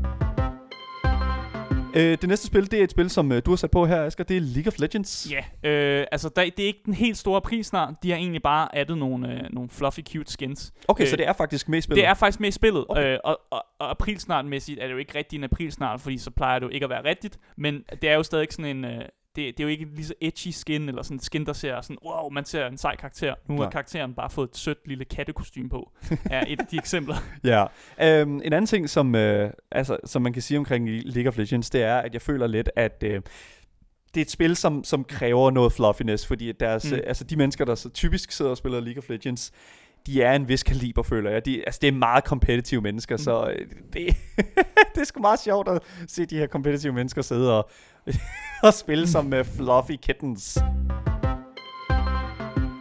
Øh, 1.97 2.19
det 2.21 2.29
næste 2.29 2.47
spil, 2.47 2.71
det 2.71 2.81
er 2.81 2.85
et 2.85 2.91
spil, 2.91 3.11
som 3.11 3.33
øh, 3.33 3.43
du 3.47 3.51
har 3.51 3.57
sat 3.57 3.71
på 3.71 3.87
her, 3.87 4.03
Asger. 4.05 4.25
Det 4.25 4.37
er 4.37 4.41
League 4.41 4.67
of 4.67 4.79
Legends. 4.79 5.29
Ja, 5.31 5.71
øh, 5.71 6.07
altså 6.13 6.29
der, 6.29 6.43
det 6.43 6.63
er 6.63 6.67
ikke 6.67 6.83
den 6.85 6.95
helt 6.95 7.17
store 7.17 7.41
pris 7.41 7.67
snart. 7.67 7.95
De 8.03 8.11
har 8.11 8.17
egentlig 8.17 8.43
bare 8.43 8.77
addet 8.77 8.99
nogle, 8.99 9.33
øh, 9.33 9.41
nogle 9.51 9.71
fluffy 9.71 10.01
cute 10.01 10.33
skins. 10.33 10.73
Okay, 10.89 11.05
Øh, 11.05 11.09
så 11.09 11.17
det 11.17 11.29
er 11.29 11.33
faktisk 11.33 11.69
med 11.69 11.79
i 11.79 11.81
spillet. 11.81 12.03
Det 12.03 12.09
er 12.09 12.15
faktisk 12.15 12.41
med 12.41 12.49
i 12.49 12.53
spillet, 12.53 12.85
okay. 12.89 13.13
øh, 13.13 13.19
og, 13.25 13.41
og, 13.51 13.65
og 13.79 13.91
aprilsnartmæssigt 13.91 14.81
er 14.81 14.87
det 14.87 14.93
jo 14.93 14.99
ikke 14.99 15.19
rigtig 15.19 15.37
en 15.37 15.45
aprilsnart, 15.45 16.01
fordi 16.01 16.19
så 16.19 16.31
plejer 16.31 16.59
det 16.59 16.67
jo 16.67 16.71
ikke 16.71 16.85
at 16.85 16.91
være 16.91 17.05
rigtigt, 17.05 17.39
men 17.57 17.83
det 18.03 18.11
er 18.11 18.15
jo 18.15 18.23
stadig 18.23 18.47
sådan 18.51 18.77
en, 18.77 18.85
øh, 18.85 19.01
det, 19.37 19.59
det 19.59 19.61
er 19.61 19.65
jo 19.65 19.69
ikke 19.69 19.85
lige 19.95 20.07
så 20.07 20.15
edgy 20.21 20.49
skin, 20.51 20.89
eller 20.89 21.03
sådan 21.03 21.21
skin, 21.21 21.47
der 21.47 21.53
ser 21.53 21.81
sådan, 21.81 21.97
wow, 22.05 22.31
man 22.31 22.45
ser 22.45 22.67
en 22.67 22.79
sej 22.79 22.97
karakter. 22.97 23.35
Nu 23.49 23.61
har 23.61 23.71
karakteren 23.71 24.15
bare 24.15 24.31
fået 24.31 24.49
et 24.49 24.57
sødt 24.57 24.89
lille 24.89 25.05
kattekostym 25.05 25.69
på, 25.69 25.93
er 26.31 26.45
et 26.49 26.61
af 26.61 26.67
de 26.67 26.77
eksempler. 26.77 27.17
Ja. 27.45 27.65
Øhm, 28.03 28.37
en 28.37 28.53
anden 28.53 28.67
ting, 28.67 28.91
som, 28.91 29.15
øh, 29.15 29.51
altså, 29.71 29.97
som 30.05 30.23
man 30.23 30.33
kan 30.33 30.43
sige 30.43 30.59
omkring 30.59 30.89
League 30.89 31.29
of 31.29 31.39
Legends, 31.39 31.71
det 31.71 31.83
er, 31.83 31.97
at 31.97 32.13
jeg 32.13 32.23
føler 32.23 32.47
lidt, 32.47 32.71
at 32.77 33.03
øh, 33.03 33.21
det 34.15 34.21
er 34.21 34.25
et 34.25 34.31
spil, 34.31 34.57
som, 34.57 34.85
som 34.85 35.05
kræver 35.05 35.51
noget 35.51 35.73
fluffiness, 35.73 36.27
fordi 36.27 36.53
deres, 36.53 36.85
mm. 36.85 36.91
Mm. 36.91 36.97
øh, 36.97 37.03
altså, 37.07 37.25
de 37.25 37.37
mennesker, 37.37 37.65
der 37.65 37.75
så 37.75 37.89
typisk 37.89 38.33
sidder 38.33 38.51
og 38.51 38.57
spiller 38.57 38.81
League 38.81 38.99
of 38.99 39.09
Legends, 39.09 39.53
de 40.07 40.23
er 40.23 40.33
en 40.33 40.49
vis 40.49 40.63
kaliber, 40.63 41.03
føler 41.03 41.31
jeg. 41.31 41.45
De, 41.45 41.63
altså, 41.67 41.79
det 41.83 41.89
er 41.89 41.93
meget 41.93 42.25
kompetitive 42.25 42.81
mennesker, 42.81 43.15
mm. 43.15 43.23
så 43.23 43.51
øh, 43.51 43.67
det, 43.93 44.17
det 44.95 45.01
er 45.01 45.05
sgu 45.05 45.21
meget 45.21 45.41
sjovt 45.41 45.69
at 45.69 45.83
se 46.09 46.27
de 46.27 46.37
her 46.39 46.47
kompetitive 46.47 46.93
mennesker 46.93 47.23
sidde 47.23 47.59
og, 47.59 47.71
og 48.67 48.75
spille 48.75 49.09
som 49.09 49.33
uh, 49.33 49.45
fluffy 49.45 49.93
kittens. 50.03 50.59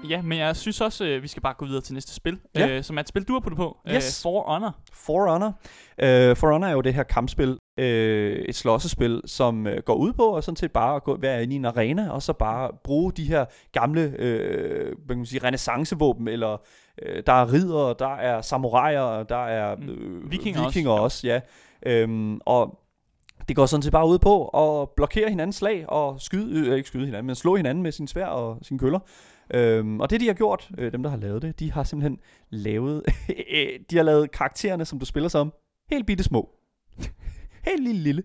Ja, 0.10 0.22
men 0.22 0.38
jeg 0.38 0.56
synes 0.56 0.82
også, 0.82 1.06
øh, 1.06 1.24
vi 1.24 1.28
skal 1.28 1.42
bare 1.42 1.54
gå 1.58 1.66
videre 1.66 1.82
til 1.82 1.94
næste 1.94 2.14
spil, 2.16 2.40
Ja. 2.56 2.68
øh, 2.68 2.84
som 2.84 2.98
er 2.98 3.02
et 3.02 3.08
spil, 3.08 3.24
du 3.24 3.34
har 3.34 3.40
puttet 3.40 3.58
på. 3.58 3.78
Yes. 3.90 3.96
Øh, 3.96 4.24
For 4.32 4.42
Honor. 4.52 4.76
For 4.94 5.30
Honor. 5.32 5.48
Uh, 5.48 6.38
For 6.38 6.52
Honor 6.52 6.68
er 6.68 6.72
jo 6.72 6.82
det 6.82 6.94
her 6.94 7.04
kampspil, 7.04 7.50
uh, 7.78 7.84
et 7.84 8.56
slåssespil, 8.56 9.22
som 9.26 9.66
uh, 9.66 9.72
går 9.86 9.94
ud 9.96 10.14
på 10.14 10.36
at 10.36 10.44
sådan 10.44 10.56
set 10.56 10.72
bare 10.72 10.96
at 10.96 11.04
gå, 11.04 11.18
være 11.22 11.44
inde 11.44 11.54
i 11.54 11.56
en 11.56 11.66
arena, 11.66 12.10
og 12.10 12.22
så 12.22 12.34
bare 12.34 12.72
bruge 12.84 13.12
de 13.12 13.24
her 13.24 13.46
gamle, 13.72 14.02
uh, 14.06 14.16
hvad 15.06 15.08
kan 15.10 15.18
man 15.18 15.26
sige, 15.26 15.44
renaissancevåben, 15.44 16.28
eller 16.28 16.58
uh, 17.02 17.20
der 17.28 17.34
er 17.34 17.54
ridere, 17.54 17.96
der 18.00 18.16
er 18.16 18.42
samuraier, 18.42 19.24
der 19.24 19.46
er 19.46 19.76
Mm. 19.76 19.84
uh, 19.90 20.32
Vikinger 20.32 20.60
også, 20.60 20.70
vikinger 20.70 20.92
også, 20.92 21.28
ja. 21.28 21.40
Um, 22.04 22.42
og 22.46 22.80
det 23.48 23.56
går 23.56 23.66
sådan 23.66 23.82
set 23.84 23.92
bare 23.92 24.08
ud 24.08 24.20
på 24.20 24.48
at 24.48 24.90
blokere 24.96 25.30
hinandens 25.30 25.56
slag 25.56 25.90
og 25.90 26.22
skyde, 26.22 26.70
øh, 26.70 26.78
ikke 26.78 26.88
skyde 26.88 27.06
hinanden, 27.06 27.26
men 27.28 27.36
slå 27.36 27.56
hinanden 27.56 27.84
med 27.84 27.92
sin 27.92 28.08
svær 28.08 28.26
og 28.26 28.58
sine 28.62 28.80
køller. 28.80 29.00
Øhm, 29.54 30.00
og 30.00 30.10
det 30.10 30.20
de 30.22 30.28
har 30.28 30.34
gjort, 30.34 30.70
øh, 30.78 30.92
dem 30.92 31.04
der 31.04 31.10
har 31.10 31.18
lavet 31.18 31.42
det, 31.42 31.60
de 31.60 31.72
har 31.72 31.84
simpelthen 31.84 32.20
lavet, 32.50 33.04
de 33.90 33.96
har 33.98 34.04
lavet 34.04 34.32
karaktererne, 34.32 34.86
som 34.86 35.00
du 35.00 35.06
spiller 35.06 35.30
som, 35.30 35.54
helt 35.90 36.06
bitte 36.08 36.24
små. 36.24 36.50
helt 37.68 37.84
lille 37.84 38.02
lille. 38.02 38.24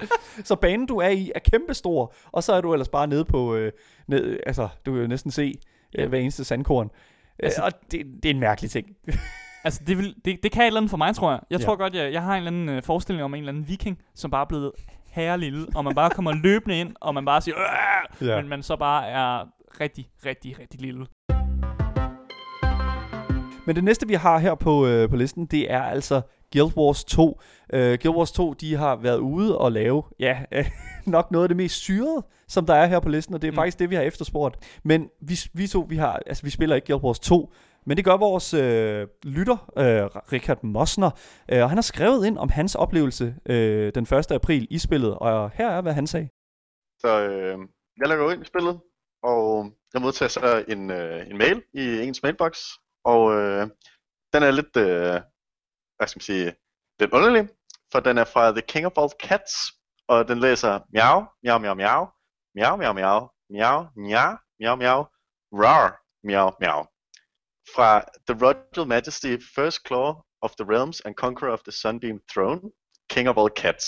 så 0.44 0.56
banen 0.56 0.86
du 0.86 0.96
er 0.98 1.08
i 1.08 1.32
er 1.34 1.38
kæmpestor, 1.40 2.14
og 2.32 2.42
så 2.42 2.52
er 2.52 2.60
du 2.60 2.72
ellers 2.72 2.88
bare 2.88 3.06
nede 3.06 3.24
på, 3.24 3.54
øh, 3.54 3.72
ned, 4.08 4.40
altså 4.46 4.68
du 4.86 4.92
kan 4.92 5.00
jo 5.00 5.06
næsten 5.08 5.30
se 5.30 5.54
Ja. 5.94 6.02
øh, 6.02 6.08
hver 6.08 6.18
eneste 6.18 6.44
sandkorn. 6.44 6.90
Altså, 7.38 7.62
Altså- 7.62 7.76
og 7.78 7.90
det, 7.92 8.06
det 8.22 8.24
er 8.30 8.34
en 8.34 8.40
mærkelig 8.40 8.70
ting. 8.70 8.86
Altså, 9.64 9.80
det, 9.86 9.98
vil, 9.98 10.14
det, 10.24 10.38
det 10.42 10.52
kan 10.52 10.62
et 10.62 10.66
eller 10.66 10.80
andet 10.80 10.90
for 10.90 10.96
mig, 10.96 11.14
tror 11.14 11.30
jeg. 11.30 11.40
Jeg 11.50 11.60
Ja. 11.60 11.64
tror 11.64 11.76
godt, 11.76 11.94
jeg, 11.94 12.12
jeg 12.12 12.22
har 12.22 12.32
en 12.32 12.36
eller 12.36 12.50
anden 12.50 12.68
øh, 12.68 12.82
forestilling 12.82 13.24
om 13.24 13.34
en 13.34 13.38
eller 13.38 13.52
anden 13.52 13.68
viking, 13.68 13.98
som 14.14 14.30
bare 14.30 14.40
er 14.40 14.46
blevet 14.48 14.72
herre 15.10 15.38
lille, 15.38 15.66
og 15.74 15.84
man 15.84 15.94
bare 15.94 16.10
kommer 16.10 16.32
løbende 16.32 16.80
ind, 16.80 16.94
og 17.00 17.14
man 17.14 17.24
bare 17.24 17.40
siger, 17.40 17.54
Åh! 18.20 18.28
Ja. 18.28 18.36
men 18.40 18.48
man 18.48 18.62
så 18.62 18.76
bare 18.76 19.06
er 19.08 19.44
rigtig, 19.80 20.08
rigtig, 20.26 20.56
rigtig 20.58 20.80
lille. 20.80 21.06
Men 23.66 23.76
det 23.76 23.84
næste, 23.84 24.08
vi 24.08 24.14
har 24.14 24.38
her 24.38 24.54
på, 24.54 24.86
øh, 24.86 25.08
på 25.10 25.16
listen, 25.16 25.46
det 25.46 25.72
er 25.72 25.82
altså 25.82 26.20
Guild 26.52 26.76
Wars 26.76 27.04
2. 27.04 27.40
Øh, 27.72 27.98
Guild 28.02 28.16
Wars 28.16 28.32
2, 28.32 28.52
de 28.52 28.76
har 28.76 28.96
været 28.96 29.18
ude 29.18 29.58
og 29.58 29.72
lave, 29.72 30.02
ja, 30.20 30.38
øh, 30.52 30.70
nok 31.06 31.30
noget 31.30 31.44
af 31.44 31.48
det 31.48 31.56
mest 31.56 31.74
syrede, 31.74 32.22
som 32.48 32.66
der 32.66 32.74
er 32.74 32.86
her 32.86 33.00
på 33.00 33.08
listen, 33.08 33.34
og 33.34 33.42
det 33.42 33.48
er. 33.48 33.52
Mm. 33.52 33.56
faktisk 33.56 33.78
det, 33.78 33.90
vi 33.90 33.94
har 33.94 34.02
efterspurgt. 34.02 34.78
Men 34.84 35.08
vi, 35.22 35.38
vi 35.54 35.66
to, 35.66 35.86
vi 35.88 35.96
har, 35.96 36.20
altså 36.26 36.42
vi 36.42 36.50
spiller 36.50 36.76
ikke 36.76 36.86
Guild 36.92 37.04
Wars 37.04 37.18
2, 37.20 37.52
men 37.86 37.96
det 37.96 38.04
gør 38.04 38.16
vores 38.16 38.54
øh, 38.54 39.08
lytter, 39.22 39.72
øh, 39.78 40.06
Richard 40.32 40.62
Mosner, 40.62 41.10
øh, 41.52 41.62
og 41.62 41.68
han 41.68 41.76
har 41.76 41.82
skrevet 41.82 42.26
ind 42.26 42.38
om 42.38 42.48
hans 42.48 42.74
oplevelse 42.74 43.36
øh, 43.46 43.92
den 43.94 44.02
1. 44.02 44.30
april 44.30 44.66
i 44.70 44.78
spillet, 44.78 45.14
og 45.14 45.50
her 45.50 45.70
er, 45.70 45.80
hvad 45.80 45.92
han 45.92 46.06
sagde. 46.06 46.28
Så 47.00 47.20
øh, 47.28 47.58
jeg 47.98 48.08
logger 48.08 48.32
ind 48.32 48.42
i 48.42 48.46
spillet, 48.46 48.80
og 49.22 49.70
jeg 49.94 50.02
modtager 50.02 50.28
så 50.28 50.64
en, 50.68 50.90
øh, 50.90 51.30
en 51.30 51.38
mail 51.38 51.62
i 51.74 52.00
ens 52.00 52.22
mailbox, 52.22 52.58
og 53.04 53.32
øh, 53.32 53.68
den 54.32 54.42
er 54.42 54.50
lidt, 54.50 54.76
øh, 54.76 55.20
hvad 55.96 56.06
skal 56.06 56.18
man 56.18 56.30
sige, 56.30 56.54
lidt 57.00 57.12
underlig, 57.12 57.48
for 57.92 58.00
den 58.00 58.18
er 58.18 58.24
fra 58.24 58.50
The 58.50 58.60
King 58.60 58.86
of 58.86 58.98
All 58.98 59.10
Cats, 59.22 59.52
og 60.08 60.28
den 60.28 60.38
læser 60.40 60.80
miau, 60.94 61.24
miau, 61.42 61.58
miau, 61.58 61.74
miau, 61.74 62.06
miau, 62.54 62.76
miau, 62.76 62.92
miau, 62.92 63.28
miau, 63.50 63.88
miau, 63.96 64.36
miau, 64.60 64.76
miau, 64.76 65.00
rar, 65.62 65.88
miau, 66.26 66.50
miau. 66.60 66.86
Fra 67.74 68.04
The 68.28 68.36
Royal 68.44 68.88
Majesty, 68.88 69.36
First 69.54 69.78
Claw 69.86 70.22
of 70.42 70.52
the 70.58 70.66
Realms 70.72 71.00
and 71.00 71.14
Conqueror 71.14 71.52
of 71.52 71.62
the 71.62 71.72
Sunbeam 71.72 72.20
Throne, 72.32 72.60
King 73.10 73.28
of 73.28 73.38
All 73.38 73.50
Cats. 73.56 73.86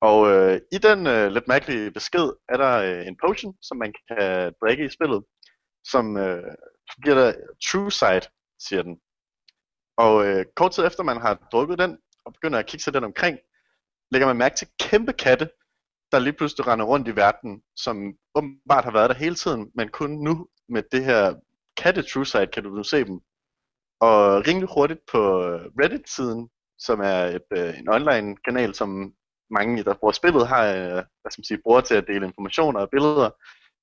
Og 0.00 0.18
øh, 0.32 0.60
i 0.72 0.78
den 0.78 1.06
øh, 1.06 1.26
lidt 1.32 1.48
mærkelige 1.48 1.90
besked 1.90 2.32
er 2.48 2.56
der 2.56 2.74
øh, 2.88 3.06
en 3.06 3.16
potion, 3.26 3.54
som 3.62 3.76
man 3.76 3.94
kan 4.08 4.52
drikke 4.62 4.84
i 4.84 4.90
spillet, 4.96 5.24
som 5.84 6.16
øh, 6.16 6.54
giver 7.04 7.14
dig 7.14 7.34
true 7.68 7.92
sight, 7.92 8.30
siger 8.66 8.82
den. 8.82 8.96
Og 9.96 10.26
øh, 10.26 10.44
kort 10.56 10.72
tid 10.72 10.86
efter 10.86 11.02
man 11.02 11.20
har 11.20 11.34
drukket 11.52 11.78
den, 11.78 11.98
og 12.24 12.32
begynder 12.32 12.58
at 12.58 12.66
kigge 12.66 12.84
sig 12.84 12.94
den 12.94 13.04
omkring, 13.04 13.38
lægger 14.10 14.26
man 14.26 14.36
mærke 14.36 14.56
til 14.56 14.68
kæmpe 14.80 15.12
katte, 15.12 15.50
der 16.12 16.18
lige 16.18 16.32
pludselig 16.32 16.66
render 16.66 16.86
rundt 16.86 17.08
i 17.08 17.16
verden, 17.16 17.62
som 17.76 17.96
åbenbart 18.34 18.84
har 18.84 18.92
været 18.92 19.10
der 19.10 19.16
hele 19.16 19.34
tiden, 19.34 19.70
men 19.74 19.88
kun 19.88 20.10
nu 20.10 20.48
med 20.68 20.82
det 20.92 21.04
her 21.04 21.34
katte 21.76 22.02
true 22.02 22.26
sight 22.26 22.50
kan 22.50 22.62
du 22.64 22.70
nu 22.70 22.82
se 22.82 23.04
dem. 23.04 23.20
Og 24.00 24.46
rimelig 24.46 24.68
hurtigt 24.74 25.00
på 25.12 25.18
øh, 25.44 25.60
Reddit-siden, 25.80 26.48
som 26.78 27.00
er 27.00 27.20
et, 27.38 27.48
øh, 27.58 27.78
en 27.78 27.88
online-kanal, 27.88 28.74
som 28.74 29.12
mange, 29.50 29.84
der 29.84 29.94
bruger 29.94 30.12
spillet, 30.12 30.48
har, 30.48 30.64
øh, 30.66 30.92
hvad 31.20 31.30
skal 31.30 31.40
man 31.40 31.44
sige, 31.44 31.60
bruger 31.64 31.80
til 31.80 31.94
at 31.94 32.06
dele 32.06 32.26
informationer 32.26 32.80
og 32.80 32.90
billeder. 32.90 33.30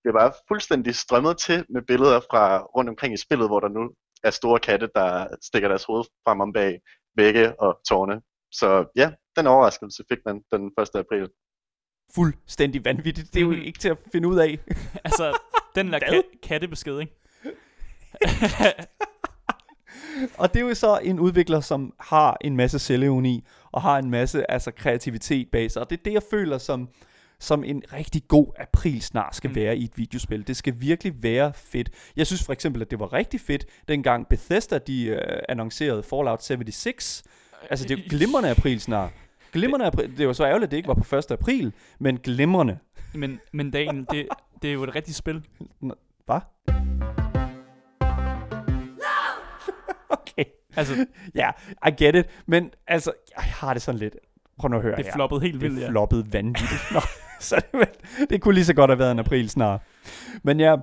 Det 0.04 0.10
er 0.10 0.20
bare 0.22 0.34
fuldstændig 0.48 0.96
strømmet 0.96 1.38
til 1.38 1.66
med 1.70 1.82
billeder 1.82 2.20
fra 2.20 2.64
rundt 2.64 2.90
omkring 2.90 3.14
i 3.14 3.18
spillet, 3.18 3.48
hvor 3.50 3.60
der 3.60 3.68
nu 3.68 3.84
er 4.24 4.30
store 4.30 4.60
katte, 4.60 4.90
der 4.96 5.28
stikker 5.42 5.68
deres 5.70 5.84
hoved 5.84 6.04
frem 6.28 6.40
om 6.42 6.54
bag 6.54 6.80
vægge 7.16 7.60
og 7.60 7.80
tårne. 7.90 8.22
Så 8.52 8.86
ja, 8.96 9.12
den 9.38 9.48
overraskelse 9.48 10.04
fik 10.10 10.18
man 10.26 10.42
den 10.52 10.72
1. 10.80 10.90
april. 10.96 11.30
Fuldstændig 12.16 12.86
vanvittigt. 12.86 13.34
Det 13.34 13.40
er 13.40 13.44
jo 13.46 13.52
Mhm. 13.52 13.62
ikke 13.62 13.80
til 13.80 13.90
at 13.90 13.98
finde 14.12 14.28
ud 14.28 14.40
af. 14.40 14.60
Altså, 15.08 15.40
den 15.76 15.94
der 15.94 16.00
ka- 16.00 16.40
kattebesked, 16.44 17.00
ikke? 17.00 17.14
Og 20.38 20.54
det 20.54 20.62
er 20.62 20.66
jo 20.68 20.74
så 20.74 21.00
en 21.04 21.20
udvikler, 21.20 21.60
som 21.60 21.94
har 22.00 22.38
en 22.42 22.56
masse 22.56 22.80
selvevni, 22.80 23.44
og 23.72 23.82
har 23.82 23.98
en 23.98 24.10
masse 24.10 24.52
altså, 24.52 24.72
kreativitet 24.72 25.48
bag 25.52 25.72
sig. 25.72 25.82
Og 25.82 25.90
det 25.90 26.00
er 26.00 26.04
det, 26.04 26.14
jeg 26.14 26.22
føler 26.32 26.58
som, 26.58 26.90
som 27.40 27.64
en 27.64 27.84
rigtig 27.94 28.22
god 28.28 28.48
april 28.60 29.02
snart 29.02 29.36
skal 29.36 29.50
Mm. 29.50 29.56
være 29.56 29.78
i 29.78 29.84
et 29.84 29.92
videospil. 29.96 30.48
Det 30.48 30.58
skal 30.58 30.74
virkelig 30.78 31.24
være 31.24 31.54
fedt. 31.56 31.90
Jeg 32.16 32.28
synes 32.28 32.44
for 32.44 32.54
eksempel, 32.54 32.82
at 32.82 32.92
det 32.92 33.00
var 33.00 33.14
rigtig 33.14 33.42
fedt, 33.42 33.66
dengang 33.88 34.28
Bethesda 34.28 34.78
de 34.78 35.06
øh, 35.06 35.18
annoncerede 35.50 36.04
Fallout 36.04 36.44
76. 36.44 37.24
Altså, 37.70 37.88
det 37.88 37.94
er 37.94 37.98
jo 37.98 38.04
glimrende 38.10 38.50
april 38.50 38.82
snart. 38.82 39.12
Glimrende 39.54 39.86
april. 39.86 40.18
Det 40.18 40.24
jo 40.24 40.34
så 40.34 40.46
ærgerligt, 40.46 40.64
at 40.68 40.72
det 40.72 40.78
ikke 40.78 40.88
var 40.88 40.94
på 40.94 41.16
1. 41.16 41.32
april, 41.32 41.74
men 42.00 42.18
glimrende. 42.18 42.78
Men, 43.14 43.40
men 43.54 43.72
Daniel, 43.72 44.06
det, 44.12 44.28
det 44.62 44.70
er 44.70 44.74
jo 44.74 44.84
et 44.84 44.96
rigtigt 44.96 45.18
spil. 45.18 45.46
Hvad? 46.26 46.40
Altså, 50.78 51.06
Ja, 51.36 51.50
I 51.88 51.92
get 52.04 52.16
it. 52.16 52.26
Men 52.48 52.70
altså, 52.88 53.12
jeg 53.36 53.44
har 53.44 53.74
det 53.74 53.82
sådan 53.82 54.00
lidt. 54.00 54.16
Prøv 54.60 54.70
nu 54.70 54.76
at 54.78 54.82
høre 54.84 54.96
det 54.96 55.06
her. 55.06 55.14
floppede 55.14 55.42
helt 55.42 55.62
vildt, 55.62 55.76
Det 55.76 55.82
ja. 55.82 55.90
floppede 55.90 56.34
vanvittigt. 56.34 56.82
Nå, 56.94 57.00
så 57.40 57.62
det, 57.72 57.90
det 58.30 58.42
kunne 58.42 58.54
lige 58.54 58.66
så 58.66 58.74
godt 58.74 58.92
have 58.92 59.00
været 59.00 59.12
en 59.12 59.20
april 59.20 59.50
snart. 59.50 59.82
Men 60.44 60.60
ja, 60.60 60.76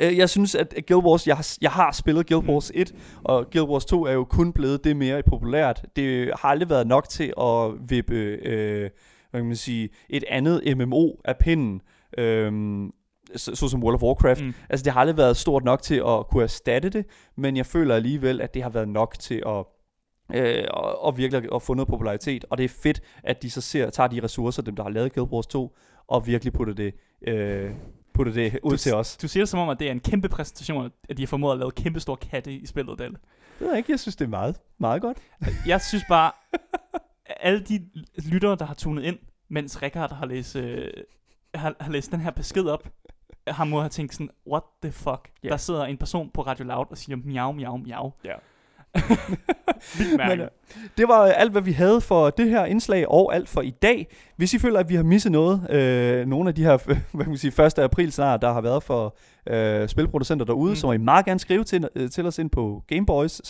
øh, 0.00 0.16
jeg 0.18 0.28
synes, 0.30 0.54
at 0.54 0.74
Guild 0.88 1.04
Wars, 1.04 1.26
jeg 1.26 1.36
har, 1.36 1.56
jeg 1.60 1.70
har 1.70 1.92
spillet 1.92 2.26
Guild 2.28 2.42
Mm. 2.42 2.48
Wars 2.50 2.72
1, 2.74 2.94
og 3.24 3.50
Guild 3.52 3.68
Wars 3.68 3.84
2 3.84 4.04
er 4.06 4.12
jo 4.12 4.24
kun 4.24 4.52
blevet 4.52 4.84
det 4.84 4.96
mere 4.96 5.22
populært. 5.22 5.84
Det 5.96 6.32
har 6.40 6.48
aldrig 6.48 6.70
været 6.70 6.86
nok 6.86 7.08
til 7.08 7.32
at 7.40 7.72
vippe, 7.88 8.14
øh, 8.14 8.90
hvad 9.30 9.40
kan 9.40 9.46
man 9.46 9.56
sige, 9.56 9.88
et 10.10 10.24
andet 10.28 10.76
MMO 10.78 11.10
af 11.24 11.36
pinden. 11.36 11.80
Øhm, 12.18 12.90
så, 13.36 13.54
så 13.56 13.68
som 13.68 13.82
World 13.82 13.94
of 13.94 14.02
Warcraft. 14.02 14.44
Mm. 14.44 14.54
Altså 14.70 14.84
det 14.84 14.92
har 14.92 15.00
aldrig 15.00 15.16
været 15.16 15.36
stort 15.36 15.64
nok 15.64 15.82
til 15.82 15.94
at 16.06 16.26
kunne 16.30 16.42
erstatte 16.42 16.88
det, 16.88 17.06
men 17.36 17.56
jeg 17.56 17.66
føler 17.66 17.94
alligevel, 17.94 18.40
at 18.40 18.54
det 18.54 18.62
har 18.62 18.70
været 18.70 18.88
nok 18.88 19.18
til 19.18 19.42
at, 19.46 19.64
øh, 20.34 20.64
og, 20.70 21.02
og 21.04 21.16
virkelig 21.18 21.48
at 21.54 21.62
få 21.62 21.74
noget 21.74 21.88
popularitet. 21.88 22.44
Og 22.50 22.58
det 22.58 22.64
er 22.64 22.68
fedt, 22.68 23.00
at 23.22 23.42
de 23.42 23.50
så 23.50 23.60
ser, 23.60 23.90
tager 23.90 24.06
de 24.08 24.20
ressourcer, 24.22 24.62
dem 24.62 24.76
der 24.76 24.82
har 24.82 24.90
lavet 24.90 25.12
Guild 25.14 25.28
Wars 25.32 25.46
2, 25.46 25.76
og 26.08 26.26
virkelig 26.26 26.52
putter 26.52 26.74
det, 26.74 26.94
øh, 27.28 27.70
putter 28.14 28.32
det 28.32 28.58
ud 28.62 28.70
Du- 28.70 28.76
til 28.76 28.94
os. 28.94 29.16
Du 29.16 29.28
siger 29.28 29.42
det 29.44 29.48
som 29.48 29.60
om, 29.60 29.68
at 29.68 29.78
det 29.78 29.86
er 29.88 29.92
en 29.92 30.00
kæmpe 30.00 30.28
præstation, 30.28 30.90
at 31.08 31.16
de 31.16 31.22
har 31.22 31.26
formået 31.26 31.52
at 31.52 31.58
lave 31.58 31.70
kæmpe 31.70 32.00
store 32.00 32.16
katte 32.16 32.52
i 32.52 32.66
spillet, 32.66 32.98
Dale. 32.98 33.10
Det 33.12 33.20
ved 33.60 33.68
jeg 33.68 33.78
ikke, 33.78 33.92
jeg 33.92 34.00
synes, 34.00 34.16
det 34.16 34.24
er 34.24 34.28
meget, 34.28 34.56
meget 34.78 35.02
godt. 35.02 35.18
Jeg 35.66 35.80
synes 35.80 36.04
bare, 36.08 36.32
alle 37.40 37.60
de 37.60 37.88
lyttere, 38.32 38.56
der 38.56 38.64
har 38.64 38.74
tunet 38.74 39.02
ind, 39.04 39.18
mens 39.50 39.82
Rikard 39.82 40.12
har 40.14 40.26
læst, 40.26 40.56
øh, 40.56 40.88
har, 41.54 41.74
har 41.80 41.90
læst 41.92 42.10
den 42.12 42.20
her 42.20 42.30
besked 42.30 42.64
op, 42.64 42.88
har 43.50 43.64
må 43.64 43.80
have 43.80 43.88
tænkt 43.88 44.14
sådan, 44.14 44.30
what 44.50 44.62
the 44.82 44.92
fuck? 44.92 45.30
Ja. 45.44 45.48
Der 45.48 45.56
sidder 45.56 45.84
en 45.84 45.96
person 45.96 46.30
på 46.34 46.42
Radio 46.42 46.64
Loud 46.64 46.86
og 46.90 46.98
siger 46.98 47.16
miau, 47.24 47.52
miau, 47.52 47.76
miau. 47.76 48.12
Ja. 48.24 48.32
Men, 50.28 50.40
øh, 50.40 50.48
det 50.98 51.08
var 51.08 51.24
alt, 51.26 51.52
hvad 51.52 51.62
vi 51.62 51.72
havde 51.72 52.00
for 52.00 52.30
det 52.30 52.50
her 52.50 52.64
indslag, 52.64 53.08
og 53.08 53.34
alt 53.34 53.48
for 53.48 53.60
i 53.60 53.70
dag. 53.70 54.06
Hvis 54.36 54.54
I 54.54 54.58
føler, 54.58 54.80
at 54.80 54.88
vi 54.88 54.94
har 54.94 55.02
misset 55.02 55.32
noget, 55.32 55.70
øh, 55.70 56.26
nogle 56.26 56.48
af 56.48 56.54
de 56.54 56.64
her 56.64 56.76
hvad 56.86 56.96
kan 57.24 57.28
man 57.28 57.36
sige, 57.36 57.66
1. 57.66 57.78
april 57.78 58.12
snart, 58.12 58.42
der 58.42 58.52
har 58.52 58.60
været 58.60 58.82
for 58.82 59.16
øh, 59.46 59.88
spilproducenter 59.88 60.46
derude, 60.46 60.64
Mm. 60.64 60.70
mm. 60.70 60.76
så 60.76 60.86
må 60.86 60.92
I 60.92 60.96
meget 60.96 61.24
gerne 61.24 61.40
skrive 61.40 61.64
til, 61.64 61.88
øh, 61.94 62.10
til 62.10 62.26
os 62.26 62.38
ind 62.38 62.50
på 62.50 62.82
gameboys 62.86 63.40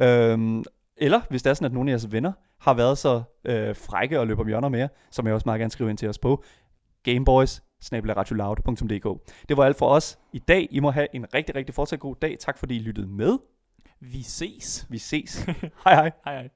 øhm, 0.00 0.64
Eller 0.96 1.20
hvis 1.30 1.42
det 1.42 1.50
er 1.50 1.54
sådan, 1.54 1.66
at 1.66 1.72
nogle 1.72 1.90
af 1.90 1.92
jeres 1.92 2.12
venner 2.12 2.32
har 2.60 2.74
været 2.74 2.98
så 2.98 3.22
øh, 3.44 3.76
frække 3.76 4.20
og 4.20 4.26
løber 4.26 4.40
om 4.42 4.48
hjørner 4.48 4.68
med 4.68 4.78
jer, 4.78 4.88
så 5.10 5.22
må 5.22 5.28
I 5.28 5.32
også 5.32 5.44
meget 5.46 5.58
gerne 5.58 5.70
skrive 5.70 5.90
ind 5.90 5.98
til 5.98 6.08
os 6.08 6.18
på 6.18 6.44
gameboys 7.02 7.62
Det 9.48 9.56
var 9.56 9.64
alt 9.64 9.76
for 9.76 9.88
os 9.88 10.18
i 10.32 10.38
dag. 10.38 10.68
I 10.70 10.80
må 10.80 10.90
have 10.90 11.06
en 11.14 11.34
rigtig, 11.34 11.54
rigtig 11.54 11.74
fortsat 11.74 12.00
god 12.00 12.16
dag. 12.22 12.38
Tak 12.38 12.58
fordi 12.58 12.76
I 12.76 12.78
lyttede 12.78 13.06
med. 13.06 13.38
Vi 14.00 14.22
ses. 14.22 14.86
Vi 14.90 14.98
ses. 14.98 15.44
hej 15.84 15.94
hej. 15.94 16.12
Hej 16.24 16.34
hej. 16.34 16.48